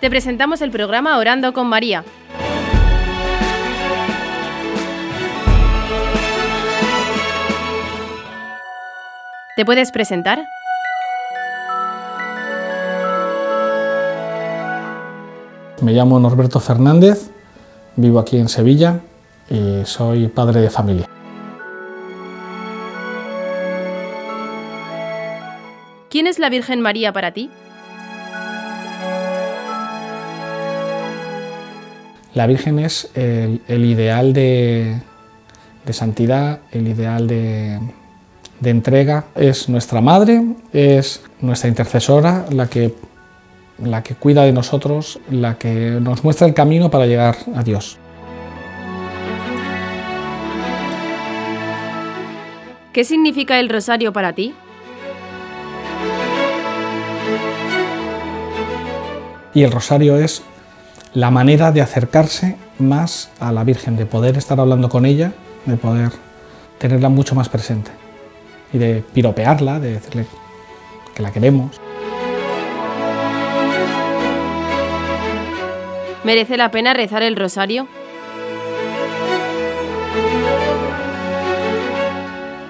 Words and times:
Te 0.00 0.08
presentamos 0.08 0.62
el 0.62 0.70
programa 0.70 1.18
Orando 1.18 1.52
con 1.52 1.66
María. 1.66 2.04
¿Te 9.56 9.64
puedes 9.66 9.92
presentar? 9.92 10.42
Me 15.82 15.92
llamo 15.92 16.18
Norberto 16.18 16.60
Fernández, 16.60 17.30
vivo 17.96 18.20
aquí 18.20 18.38
en 18.38 18.48
Sevilla 18.48 19.00
y 19.50 19.84
soy 19.84 20.28
padre 20.28 20.62
de 20.62 20.70
familia. 20.70 21.06
¿Quién 26.08 26.26
es 26.26 26.38
la 26.38 26.48
Virgen 26.48 26.80
María 26.80 27.12
para 27.12 27.32
ti? 27.32 27.50
La 32.34 32.46
Virgen 32.46 32.78
es 32.78 33.10
el, 33.14 33.60
el 33.66 33.84
ideal 33.84 34.32
de, 34.32 35.00
de 35.84 35.92
santidad, 35.92 36.60
el 36.70 36.86
ideal 36.86 37.26
de, 37.26 37.80
de 38.60 38.70
entrega. 38.70 39.24
Es 39.34 39.68
nuestra 39.68 40.00
madre, 40.00 40.42
es 40.72 41.22
nuestra 41.40 41.68
intercesora, 41.68 42.46
la 42.50 42.68
que, 42.68 42.94
la 43.82 44.02
que 44.02 44.14
cuida 44.14 44.44
de 44.44 44.52
nosotros, 44.52 45.18
la 45.28 45.58
que 45.58 45.98
nos 46.00 46.22
muestra 46.22 46.46
el 46.46 46.54
camino 46.54 46.88
para 46.90 47.06
llegar 47.06 47.36
a 47.54 47.62
Dios. 47.64 47.98
¿Qué 52.92 53.04
significa 53.04 53.58
el 53.58 53.68
rosario 53.68 54.12
para 54.12 54.32
ti? 54.34 54.54
Y 59.52 59.64
el 59.64 59.72
rosario 59.72 60.16
es 60.16 60.42
la 61.14 61.30
manera 61.30 61.72
de 61.72 61.80
acercarse 61.80 62.56
más 62.78 63.30
a 63.40 63.52
la 63.52 63.64
Virgen, 63.64 63.96
de 63.96 64.06
poder 64.06 64.36
estar 64.36 64.60
hablando 64.60 64.88
con 64.88 65.06
ella, 65.06 65.32
de 65.66 65.76
poder 65.76 66.12
tenerla 66.78 67.08
mucho 67.08 67.34
más 67.34 67.48
presente 67.48 67.90
y 68.72 68.78
de 68.78 69.02
piropearla, 69.12 69.80
de 69.80 69.94
decirle 69.94 70.26
que 71.14 71.22
la 71.22 71.32
queremos. 71.32 71.80
¿Merece 76.22 76.56
la 76.56 76.70
pena 76.70 76.94
rezar 76.94 77.22
el 77.22 77.34
rosario? 77.34 77.88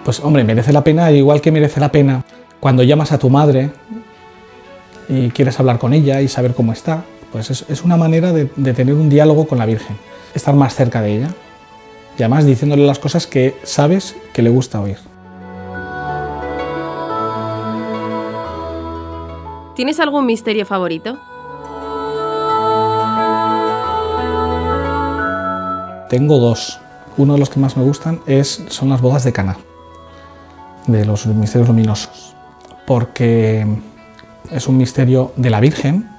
Pues 0.04 0.20
hombre, 0.20 0.44
merece 0.44 0.72
la 0.72 0.82
pena, 0.82 1.10
igual 1.12 1.40
que 1.40 1.52
merece 1.52 1.78
la 1.78 1.92
pena 1.92 2.24
cuando 2.58 2.82
llamas 2.82 3.12
a 3.12 3.18
tu 3.18 3.28
madre 3.28 3.70
y 5.08 5.30
quieres 5.30 5.58
hablar 5.60 5.78
con 5.78 5.92
ella 5.92 6.20
y 6.20 6.28
saber 6.28 6.54
cómo 6.54 6.72
está, 6.72 7.04
pues 7.32 7.50
es, 7.50 7.64
es 7.68 7.82
una 7.82 7.96
manera 7.96 8.32
de, 8.32 8.50
de 8.56 8.72
tener 8.74 8.94
un 8.94 9.08
diálogo 9.08 9.46
con 9.46 9.58
la 9.58 9.66
Virgen, 9.66 9.96
estar 10.34 10.54
más 10.54 10.74
cerca 10.74 11.00
de 11.00 11.16
ella 11.16 11.28
y 12.18 12.22
además 12.22 12.44
diciéndole 12.44 12.86
las 12.86 12.98
cosas 12.98 13.26
que 13.26 13.56
sabes 13.62 14.16
que 14.32 14.42
le 14.42 14.50
gusta 14.50 14.80
oír. 14.80 14.98
¿Tienes 19.74 19.98
algún 20.00 20.26
misterio 20.26 20.66
favorito? 20.66 21.18
Tengo 26.10 26.38
dos. 26.38 26.78
Uno 27.16 27.34
de 27.34 27.38
los 27.38 27.48
que 27.48 27.60
más 27.60 27.76
me 27.76 27.84
gustan 27.84 28.20
es, 28.26 28.64
son 28.68 28.90
las 28.90 29.00
bodas 29.00 29.24
de 29.24 29.32
Cana, 29.32 29.56
de 30.86 31.06
los 31.06 31.24
misterios 31.26 31.68
luminosos, 31.68 32.34
porque 32.86 33.66
es 34.50 34.66
un 34.66 34.76
misterio 34.76 35.32
de 35.36 35.50
la 35.50 35.60
Virgen, 35.60 36.10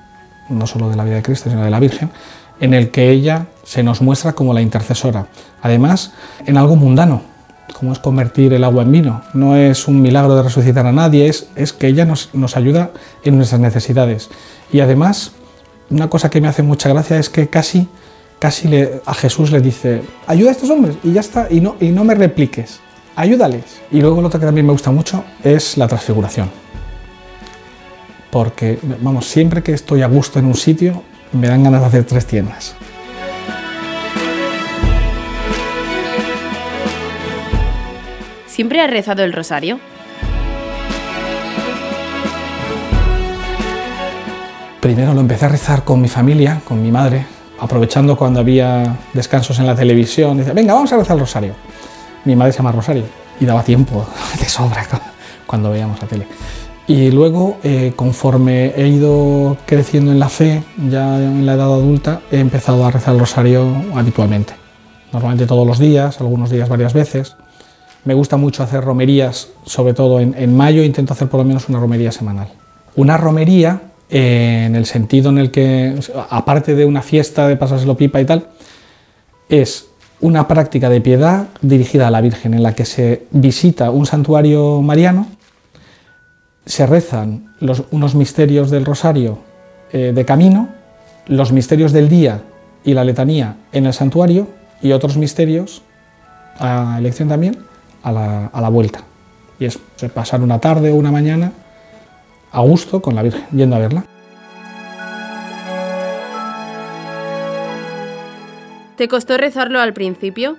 no 0.50 0.68
solo 0.68 0.90
de 0.90 0.96
la 0.96 1.04
vida 1.04 1.16
de 1.16 1.24
Cristo, 1.24 1.50
sino 1.50 1.64
de 1.64 1.70
la 1.70 1.80
Virgen, 1.80 2.10
en 2.60 2.74
el 2.74 2.92
que 2.92 3.10
ella 3.10 3.48
se 3.64 3.84
nos 3.84 4.02
muestra 4.02 4.34
como 4.34 4.54
la 4.54 4.62
intercesora. 4.62 5.28
Además, 5.62 6.14
en 6.46 6.58
algo 6.58 6.76
mundano, 6.76 7.22
como 7.74 7.94
es 7.94 8.00
convertir 8.00 8.54
el 8.54 8.64
agua 8.64 8.84
en 8.84 8.92
vino. 8.92 9.22
No 9.34 9.56
es 9.56 9.88
un 9.88 10.02
milagro 10.02 10.36
de 10.36 10.44
resucitar 10.44 10.86
a 10.86 10.92
nadie, 10.92 11.28
es, 11.28 11.48
es 11.56 11.74
que 11.74 11.88
ella 11.88 12.06
nos, 12.06 12.30
nos 12.34 12.56
ayuda 12.56 12.92
en 13.24 13.38
nuestras 13.38 13.60
necesidades. 13.60 14.30
Y 14.72 14.82
además, 14.82 15.32
una 15.90 16.10
cosa 16.10 16.30
que 16.30 16.42
me 16.42 16.48
hace 16.48 16.62
mucha 16.64 16.90
gracia 16.90 17.18
es 17.18 17.30
que 17.30 17.50
casi, 17.50 17.88
casi 18.40 18.70
a 19.06 19.14
Jesús 19.16 19.52
le 19.52 19.62
dice, 19.62 20.04
ayuda 20.28 20.50
a 20.50 20.52
estos 20.52 20.70
hombres 20.70 20.96
y 21.04 21.14
ya 21.14 21.22
está, 21.22 21.48
y 21.50 21.60
no, 21.60 21.76
y 21.80 21.88
no 21.88 22.04
me 22.04 22.14
repliques, 22.14 22.80
ayúdales. 23.16 23.64
Y 23.92 24.02
luego 24.02 24.22
lo 24.22 24.28
otro 24.28 24.40
que 24.40 24.46
también 24.46 24.68
me 24.68 24.74
gusta 24.74 24.92
mucho 24.92 25.24
es 25.44 25.78
la 25.78 25.88
transfiguración. 25.88 26.50
Porque, 28.32 28.80
vamos, 29.02 29.28
siempre 29.28 29.62
que 29.62 29.74
estoy 29.74 30.02
a 30.02 30.08
gusto 30.08 30.40
en 30.40 30.46
un 30.46 30.56
sitio, 30.56 31.04
me 31.34 31.48
dan 31.48 31.64
ganas 31.64 31.82
de 31.82 31.88
hacer 31.88 32.06
tres 32.06 32.26
tiendas. 32.26 32.76
¿Siempre 38.48 38.82
has 38.82 38.90
rezado 38.90 39.24
el 39.24 39.34
rosario? 39.34 39.80
Primero 44.80 45.14
lo 45.14 45.20
empecé 45.20 45.46
a 45.46 45.50
rezar 45.50 45.84
con 45.84 46.02
mi 46.02 46.08
familia, 46.08 46.62
con 46.64 46.82
mi 46.82 46.92
madre, 46.92 47.26
aprovechando 47.60 48.18
cuando 48.18 48.40
había 48.40 48.98
descansos 49.14 49.60
en 49.60 49.68
la 49.68 49.76
televisión. 49.76 50.38
Dice, 50.38 50.54
venga, 50.54 50.74
vamos 50.74 50.92
a 50.92 50.98
rezar 50.98 51.16
el 51.16 51.20
rosario. 51.20 51.54
Mi 52.26 52.36
madre 52.36 52.52
se 52.52 52.60
llama 52.60 52.72
Rosario 52.72 53.04
y 53.40 53.46
daba 53.46 53.64
tiempo 53.64 54.08
de 54.40 54.50
sobra 54.50 54.86
cuando 55.46 55.70
veíamos 55.70 56.02
la 56.02 56.08
tele. 56.08 56.28
Y 56.92 57.10
luego, 57.10 57.58
eh, 57.64 57.94
conforme 57.96 58.74
he 58.76 58.90
ido 58.90 59.56
creciendo 59.66 60.12
en 60.12 60.20
la 60.20 60.28
fe, 60.28 60.62
ya 60.90 61.24
en 61.24 61.46
la 61.46 61.54
edad 61.54 61.74
adulta, 61.74 62.20
he 62.30 62.40
empezado 62.40 62.86
a 62.86 62.92
rezar 62.92 63.14
el 63.14 63.22
rosario 63.22 63.66
habitualmente. 63.96 64.56
Normalmente 65.14 65.46
todos 65.46 65.66
los 65.66 65.80
días, 65.80 66.20
algunos 66.20 66.50
días 66.50 66.68
varias 66.68 66.94
veces. 66.94 67.38
Me 68.04 68.14
gusta 68.14 68.36
mucho 68.36 68.62
hacer 68.62 68.84
romerías, 68.84 69.48
sobre 69.66 69.94
todo 69.94 70.20
en, 70.20 70.58
mayo 70.58 70.84
intento 70.84 71.14
hacer 71.14 71.30
por 71.30 71.38
lo 71.38 71.46
menos 71.46 71.70
una 71.70 71.80
romería 71.80 72.12
semanal. 72.12 72.50
Una 72.98 73.16
romería 73.16 73.84
eh, 74.10 74.66
en 74.66 74.76
el 74.76 74.86
sentido 74.86 75.30
en 75.30 75.38
el 75.38 75.50
que, 75.50 75.98
aparte 76.30 76.76
de 76.76 76.84
una 76.84 77.04
fiesta 77.04 77.48
de 77.48 77.56
pasárselo 77.56 77.96
pipa 77.96 78.20
y 78.20 78.26
tal, 78.26 78.48
es 79.48 79.86
una 80.20 80.46
práctica 80.46 80.90
de 80.90 81.00
piedad 81.00 81.48
dirigida 81.62 82.10
a 82.10 82.12
la 82.12 82.20
Virgen 82.20 82.54
en 82.54 82.64
la 82.64 82.76
que 82.76 82.84
se 82.84 83.28
visita 83.32 83.92
un 83.92 84.06
santuario 84.06 84.82
mariano, 84.82 85.28
se 86.72 86.86
rezan 86.86 87.54
unos 87.92 88.16
misterios 88.16 88.72
del 88.72 88.86
rosario 88.86 89.40
eh, 89.92 90.14
de 90.16 90.24
camino, 90.24 90.70
los 91.28 91.52
misterios 91.52 91.92
del 91.92 92.08
día 92.08 92.44
y 92.86 92.94
la 92.94 93.04
letanía 93.04 93.58
en 93.74 93.88
el 93.88 93.94
santuario 93.94 94.48
y 94.82 94.94
otros 94.94 95.18
misterios 95.18 95.82
a 96.60 96.96
elección 96.98 97.28
también 97.28 97.58
a 98.04 98.14
la 98.14 98.70
vuelta. 98.70 99.04
Y 99.60 99.66
es 99.66 99.80
pasar 100.14 100.40
una 100.42 100.60
tarde 100.60 100.92
o 100.92 100.96
una 100.96 101.12
mañana 101.12 101.52
a 102.54 102.62
gusto 102.62 103.02
con 103.02 103.16
la 103.16 103.24
Virgen, 103.24 103.46
yendo 103.52 103.76
a 103.76 103.80
verla. 103.80 104.06
¿Te 108.96 109.10
costó 109.10 109.36
rezarlo 109.36 109.82
al 109.82 109.94
principio? 109.94 110.56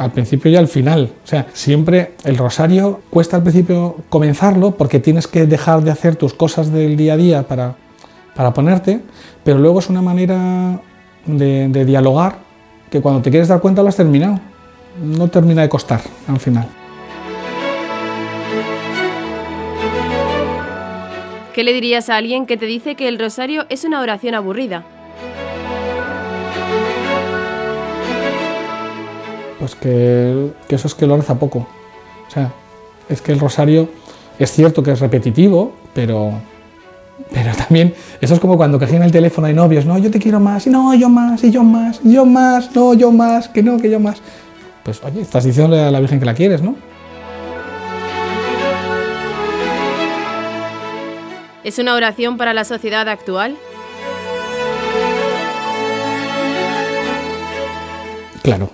Al 0.00 0.12
principio 0.12 0.50
y 0.50 0.56
al 0.56 0.66
final. 0.66 1.12
O 1.22 1.26
sea, 1.26 1.48
siempre 1.52 2.14
el 2.24 2.38
rosario 2.38 3.02
cuesta 3.10 3.36
al 3.36 3.42
principio 3.42 3.96
comenzarlo 4.08 4.70
porque 4.70 4.98
tienes 4.98 5.26
que 5.26 5.44
dejar 5.44 5.82
de 5.82 5.90
hacer 5.90 6.16
tus 6.16 6.32
cosas 6.32 6.72
del 6.72 6.96
día 6.96 7.12
a 7.12 7.16
día 7.18 7.42
para, 7.42 7.76
para 8.34 8.54
ponerte, 8.54 9.02
pero 9.44 9.58
luego 9.58 9.80
es 9.80 9.90
una 9.90 10.00
manera 10.00 10.80
de, 11.26 11.68
de 11.68 11.84
dialogar 11.84 12.38
que 12.90 13.02
cuando 13.02 13.20
te 13.20 13.28
quieres 13.30 13.48
dar 13.48 13.60
cuenta 13.60 13.82
lo 13.82 13.90
has 13.90 13.96
terminado. 13.96 14.40
No 15.04 15.28
termina 15.28 15.60
de 15.60 15.68
costar 15.68 16.00
al 16.26 16.40
final. 16.40 16.66
¿Qué 21.52 21.62
le 21.62 21.74
dirías 21.74 22.08
a 22.08 22.16
alguien 22.16 22.46
que 22.46 22.56
te 22.56 22.64
dice 22.64 22.94
que 22.94 23.06
el 23.06 23.18
rosario 23.18 23.66
es 23.68 23.84
una 23.84 24.00
oración 24.00 24.34
aburrida? 24.34 24.86
Pues 29.70 29.82
que, 29.82 30.52
que, 30.66 30.74
eso 30.74 30.88
es 30.88 30.94
que 30.94 31.06
lo 31.06 31.16
reza 31.16 31.38
poco. 31.38 31.60
O 32.26 32.30
sea, 32.30 32.52
es 33.08 33.22
que 33.22 33.30
el 33.30 33.38
rosario 33.38 33.88
es 34.38 34.50
cierto 34.50 34.82
que 34.82 34.90
es 34.90 35.00
repetitivo, 35.00 35.72
pero, 35.94 36.32
pero 37.32 37.54
también 37.54 37.94
eso 38.20 38.34
es 38.34 38.40
como 38.40 38.56
cuando 38.56 38.80
cogen 38.80 39.02
el 39.02 39.12
teléfono 39.12 39.46
de 39.46 39.52
novios, 39.52 39.86
no, 39.86 39.96
yo 39.98 40.10
te 40.10 40.18
quiero 40.18 40.40
más, 40.40 40.66
y 40.66 40.70
no, 40.70 40.92
yo 40.94 41.08
más, 41.08 41.44
y 41.44 41.50
yo 41.52 41.62
más, 41.62 42.00
y 42.02 42.14
yo 42.14 42.24
más, 42.24 42.74
no, 42.74 42.94
yo 42.94 43.12
más, 43.12 43.48
que 43.48 43.62
no, 43.62 43.78
que 43.78 43.90
yo 43.90 44.00
más. 44.00 44.20
Pues 44.82 45.00
oye, 45.04 45.20
estás 45.20 45.44
diciéndole 45.44 45.82
a 45.82 45.90
la 45.90 46.00
Virgen 46.00 46.18
que 46.18 46.26
la 46.26 46.34
quieres, 46.34 46.62
¿no? 46.62 46.74
¿Es 51.62 51.78
una 51.78 51.94
oración 51.94 52.36
para 52.38 52.54
la 52.54 52.64
sociedad 52.64 53.08
actual? 53.08 53.56
Claro, 58.42 58.70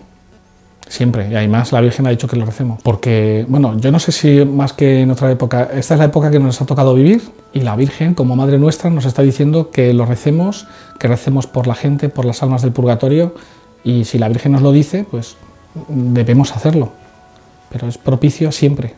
Siempre, 0.88 1.29
y 1.31 1.35
además 1.35 1.73
la 1.73 1.81
Virgen 1.81 2.06
ha 2.06 2.11
dicho 2.11 2.29
que 2.29 2.37
lo 2.37 2.47
recemos. 2.47 2.81
Porque, 2.83 3.44
bueno, 3.49 3.77
yo 3.79 3.91
no 3.91 3.99
sé 3.99 4.12
si 4.12 4.44
más 4.44 4.73
que 4.73 5.00
en 5.00 5.11
otra 5.11 5.31
época, 5.33 5.69
esta 5.75 5.94
es 5.94 5.99
la 5.99 6.06
época 6.06 6.31
que 6.31 6.38
nos 6.38 6.61
ha 6.62 6.67
tocado 6.67 6.94
vivir 6.94 7.23
y 7.53 7.61
la 7.61 7.75
Virgen, 7.75 8.15
como 8.15 8.37
Madre 8.37 8.59
nuestra, 8.59 8.88
nos 8.88 9.05
está 9.05 9.23
diciendo 9.23 9.71
que 9.71 9.93
lo 9.93 10.06
recemos, 10.06 10.69
que 11.00 11.09
recemos 11.09 11.49
por 11.49 11.67
la 11.67 11.75
gente, 11.75 12.09
por 12.09 12.25
las 12.25 12.43
almas 12.43 12.62
del 12.62 12.73
purgatorio, 12.73 13.35
y 13.83 14.05
si 14.05 14.19
la 14.19 14.29
Virgen 14.29 14.53
nos 14.53 14.62
lo 14.62 14.71
dice, 14.71 15.05
pues 15.11 15.37
debemos 15.88 16.55
hacerlo. 16.55 16.93
Pero 17.71 17.89
es 17.89 17.99
propicio 17.99 18.53
siempre. 18.53 18.94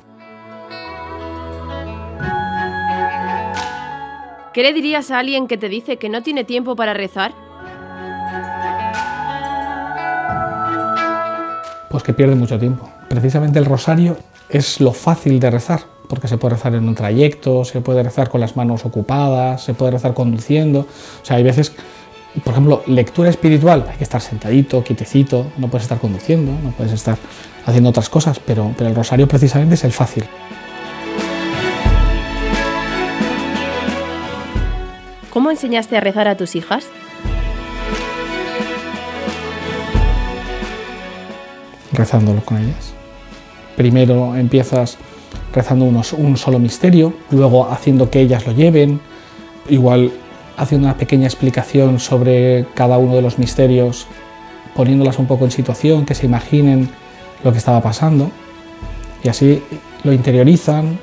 ¿Qué 4.52 4.62
le 4.62 4.73
dirías 4.73 5.11
a 5.11 5.20
alguien 5.20 5.46
que 5.46 5.56
te 5.56 5.69
dice 5.69 5.96
que 5.96 6.08
no 6.08 6.23
tiene 6.23 6.44
tiempo 6.44 6.76
para 6.76 6.93
rezar? 6.93 7.32
Pues 11.90 12.02
que 12.02 12.12
pierde 12.12 12.35
mucho 12.35 12.58
tiempo. 12.58 12.88
Precisamente 13.08 13.58
el 13.58 13.64
rosario 13.64 14.17
es 14.50 14.81
lo 14.81 14.93
fácil 14.93 15.40
de 15.40 15.50
rezar, 15.50 15.81
porque 16.08 16.29
se 16.29 16.37
puede 16.37 16.55
rezar 16.55 16.75
en 16.75 16.88
un 16.88 16.94
trayecto, 16.94 17.64
se 17.64 17.81
puede 17.81 18.02
rezar 18.02 18.29
con 18.29 18.40
las 18.40 18.56
manos 18.56 18.85
ocupadas, 18.85 19.62
se 19.62 19.75
puede 19.75 19.93
rezar 19.93 20.14
conduciendo. 20.14 20.81
O 20.81 21.25
sea, 21.25 21.37
hay 21.37 21.43
veces, 21.43 21.73
por 22.44 22.52
ejemplo, 22.52 22.82
lectura 22.87 23.31
espiritual, 23.31 23.87
hay 23.90 23.96
que 23.96 24.05
estar 24.05 24.20
sentadito, 24.20 24.85
quietecito, 24.85 25.46
no 25.56 25.69
puedes 25.69 25.85
estar 25.85 25.99
conduciendo, 25.99 26.52
no 26.62 26.70
puedes 26.73 26.93
estar 26.93 27.17
haciendo 27.64 27.91
otras 27.91 28.08
cosas, 28.08 28.38
pero, 28.38 28.73
pero 28.76 28.91
el 28.91 28.96
rosario 28.96 29.26
precisamente 29.26 29.75
es 29.75 29.84
el 29.84 29.93
fácil. 29.93 30.25
¿Cómo 35.31 35.50
enseñaste 35.50 35.96
a 35.96 36.00
rezar 36.00 36.26
a 36.26 36.37
tus 36.37 36.56
hijas? 36.56 36.88
Rezándolo 41.98 42.40
con 42.42 42.56
ellas. 42.56 42.94
Primero 43.76 44.34
empiezas 44.36 44.96
rezando 45.52 45.84
unos, 45.84 46.14
un 46.14 46.36
solo 46.36 46.58
misterio, 46.58 47.12
luego 47.30 47.70
haciendo 47.70 48.10
que 48.10 48.20
ellas 48.20 48.46
lo 48.46 48.52
lleven, 48.52 49.00
igual 49.68 50.10
haciendo 50.56 50.86
una 50.86 50.96
pequeña 50.96 51.26
explicación 51.26 52.00
sobre 52.00 52.66
cada 52.74 52.98
uno 52.98 53.14
de 53.14 53.22
los 53.22 53.38
misterios, 53.38 54.06
poniéndolas 54.74 55.18
un 55.18 55.26
poco 55.26 55.44
en 55.44 55.50
situación, 55.50 56.06
que 56.06 56.14
se 56.14 56.26
imaginen 56.26 56.88
lo 57.44 57.52
que 57.52 57.58
estaba 57.58 57.82
pasando, 57.82 58.30
y 59.22 59.28
así 59.28 59.62
lo 60.04 60.12
interiorizan, 60.12 60.98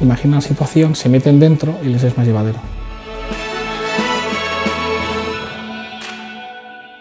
imaginan 0.00 0.36
la 0.36 0.40
situación, 0.42 0.94
se 0.94 1.08
meten 1.08 1.38
dentro 1.40 1.76
y 1.82 1.86
les 1.86 2.02
es 2.02 2.16
más 2.16 2.26
llevadero. 2.26 2.58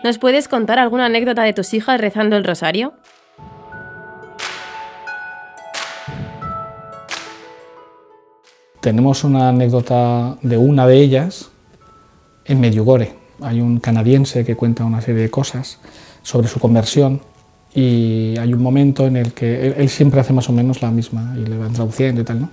¿Nos 0.03 0.18
puedes 0.18 0.47
contar 0.47 0.80
alguna 0.80 1.07
anécdota 1.07 1.44
de 1.44 1.53
tus 1.53 1.74
hijas 1.74 2.00
rezando 2.00 2.38
el 2.38 2.45
rosario? 2.45 2.94
Tenemos 8.81 9.26
una 9.26 9.50
anécdota 9.50 10.38
de 10.42 10.58
una 10.58 10.88
de 10.88 11.02
ellas 11.02 11.50
en 12.46 12.62
Medjugorje. 12.62 13.14
Hay 13.42 13.60
un 13.60 13.80
canadiense 13.80 14.46
que 14.46 14.56
cuenta 14.56 14.86
una 14.86 15.02
serie 15.02 15.24
de 15.24 15.30
cosas 15.30 15.80
sobre 16.24 16.48
su 16.48 16.60
conversión 16.60 17.22
y 17.74 18.38
hay 18.38 18.54
un 18.54 18.62
momento 18.62 19.06
en 19.06 19.18
el 19.18 19.34
que 19.34 19.68
él, 19.78 19.90
siempre 19.90 20.22
hace 20.22 20.31
más 20.31 20.50
o 20.50 20.54
menos 20.54 20.81
la 20.81 20.92
misma 20.92 21.36
y 21.38 21.46
le 21.46 21.58
van 21.58 21.74
traduciendo 21.74 22.22
y 22.22 22.24
tal, 22.24 22.42
¿no? 22.42 22.50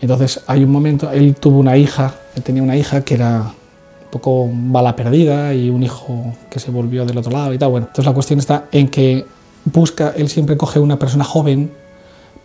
Entonces 0.00 0.42
hay 0.46 0.62
un 0.62 0.70
momento, 0.70 1.10
él 1.10 1.34
tuvo 1.34 1.58
una 1.58 1.76
hija, 1.76 2.14
él 2.34 2.42
tenía 2.42 2.62
una 2.62 2.76
hija 2.76 3.00
que 3.00 3.14
era 3.14 3.40
un 3.40 4.10
poco 4.10 4.48
bala 4.52 4.94
perdida 4.94 5.54
y 5.54 5.70
un 5.70 5.82
hijo 5.82 6.34
que 6.50 6.58
se 6.58 6.70
volvió 6.70 7.06
del 7.06 7.16
otro 7.16 7.32
lado 7.32 7.54
y 7.54 7.58
tal. 7.58 7.70
Bueno, 7.70 7.86
entonces 7.86 8.04
la 8.04 8.12
cuestión 8.12 8.38
está 8.38 8.66
en 8.72 8.88
que 8.88 9.24
busca, 9.64 10.12
él 10.16 10.28
siempre 10.28 10.58
coge 10.58 10.78
una 10.80 10.98
persona 10.98 11.24
joven 11.24 11.72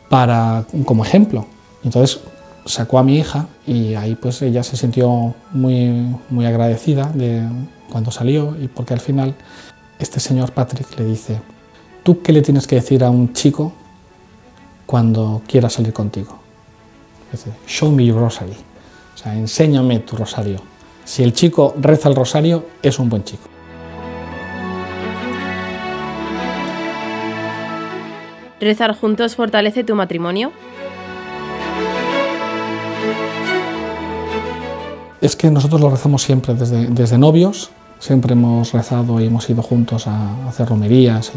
para 0.10 0.66
como 0.86 1.04
ejemplo. 1.04 1.46
Entonces 1.84 2.22
sacó 2.66 3.00
a 3.00 3.04
mi 3.04 3.18
hija 3.18 3.48
y 3.66 3.96
ahí 3.96 4.16
pues 4.16 4.42
ella 4.42 4.64
se 4.64 4.78
sintió 4.78 5.36
muy, 5.52 6.16
muy 6.30 6.46
agradecida 6.46 7.12
de 7.14 7.48
cuando 7.92 8.12
salió 8.12 8.56
y 8.62 8.68
porque 8.68 8.94
al 8.94 9.00
final 9.00 9.36
este 10.00 10.20
señor 10.20 10.52
Patrick 10.52 10.98
le 10.98 11.06
dice, 11.06 11.40
¿tú 12.04 12.22
qué 12.22 12.32
le 12.32 12.42
tienes 12.42 12.68
que 12.68 12.76
decir 12.76 13.04
a 13.04 13.10
un 13.10 13.34
chico 13.34 13.74
cuando 14.86 15.42
quiera 15.48 15.70
salir 15.70 15.94
contigo? 15.94 16.40
Dice, 17.32 17.52
show 17.68 17.92
me 17.92 18.06
your 18.06 18.20
rosary, 18.20 18.56
o 19.16 19.18
sea, 19.18 19.36
enséñame 19.36 20.00
tu 20.00 20.16
rosario. 20.16 20.62
Si 21.06 21.24
el 21.24 21.34
chico 21.34 21.74
reza 21.80 22.10
el 22.10 22.16
rosario, 22.16 22.66
es 22.82 23.00
un 23.00 23.10
buen 23.10 23.24
chico. 23.24 23.48
¿Rezar 28.60 28.96
juntos 28.96 29.36
fortalece 29.36 29.84
tu 29.84 29.96
matrimonio? 29.96 30.52
Es 35.22 35.36
que 35.36 35.52
nosotros 35.52 35.80
lo 35.80 35.92
rezamos 35.92 36.24
siempre, 36.24 36.56
desde, 36.56 36.88
desde 36.88 37.20
novios, 37.20 37.70
siempre 38.00 38.34
hemos 38.34 38.74
rezado 38.74 39.22
y 39.22 39.28
hemos 39.28 39.48
ido 39.48 39.62
juntos 39.62 40.08
a, 40.08 40.48
hacer 40.48 40.68
romerías. 40.68 41.32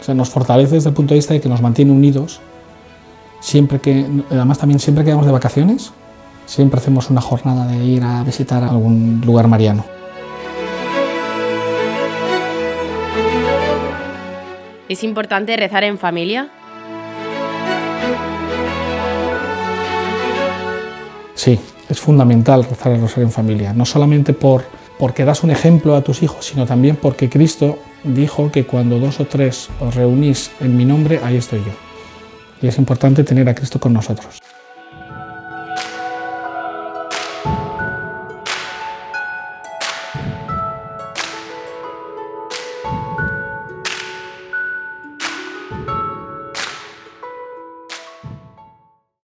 o 0.00 0.04
sea, 0.04 0.14
nos 0.14 0.30
fortalece 0.30 0.76
desde 0.76 0.90
el 0.90 0.94
punto 0.94 1.12
de 1.12 1.18
vista 1.18 1.34
de 1.34 1.40
que 1.40 1.48
nos 1.48 1.60
mantiene 1.60 1.90
unidos. 1.90 2.40
Siempre 3.40 3.80
que, 3.80 4.06
además 4.30 4.58
también 4.58 4.78
siempre 4.78 5.04
que 5.04 5.10
vamos 5.10 5.26
de 5.26 5.32
vacaciones, 5.32 5.92
siempre 6.46 6.78
hacemos 6.78 7.10
una 7.10 7.20
jornada 7.20 7.66
de 7.66 7.84
ir 7.84 8.04
a 8.04 8.22
visitar 8.22 8.62
algún 8.62 9.20
lugar 9.26 9.48
mariano. 9.48 9.84
¿Es 14.88 15.02
importante 15.02 15.56
rezar 15.56 15.82
en 15.82 15.98
familia? 15.98 16.48
Sí, 21.34 21.58
es 21.88 22.00
fundamental 22.00 22.64
rezar 22.64 22.92
el 22.92 23.00
rosario 23.00 23.24
en 23.24 23.32
familia, 23.32 23.72
no 23.72 23.84
solamente 23.84 24.32
por, 24.32 24.64
porque 24.98 25.24
das 25.24 25.42
un 25.42 25.50
ejemplo 25.50 25.94
a 25.94 26.02
tus 26.02 26.22
hijos, 26.22 26.46
sino 26.46 26.66
también 26.66 26.96
porque 26.96 27.28
Cristo 27.28 27.78
dijo 28.04 28.50
que 28.50 28.64
cuando 28.64 28.98
dos 28.98 29.20
o 29.20 29.26
tres 29.26 29.68
os 29.80 29.94
reunís 29.94 30.50
en 30.60 30.76
mi 30.76 30.84
nombre, 30.84 31.20
ahí 31.22 31.36
estoy 31.36 31.60
yo. 31.60 31.72
Y 32.62 32.68
es 32.68 32.78
importante 32.78 33.24
tener 33.24 33.48
a 33.48 33.54
Cristo 33.54 33.78
con 33.78 33.92
nosotros. 33.92 34.40